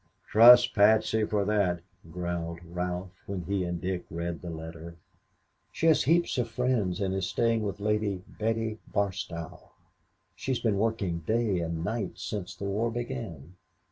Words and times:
"Trust 0.27 0.73
Patsy 0.73 1.25
for 1.25 1.45
that," 1.45 1.81
growled 2.11 2.57
Ralph, 2.65 3.11
when 3.27 3.43
he 3.43 3.63
and 3.63 3.79
Dick 3.79 4.03
read 4.09 4.41
the 4.41 4.49
letter. 4.49 4.95
"She 5.71 5.85
has 5.85 6.05
heaps 6.05 6.39
of 6.39 6.49
friends 6.49 6.99
and 6.99 7.13
is 7.13 7.27
staying 7.29 7.61
with 7.61 7.79
Lady 7.79 8.23
Betty 8.27 8.79
Barstow. 8.91 9.69
She's 10.35 10.57
been 10.59 10.79
working 10.79 11.19
day 11.19 11.59
and 11.59 11.83
night 11.85 12.17
since 12.17 12.55
the 12.55 12.65
war 12.65 12.89
began. 12.89 13.57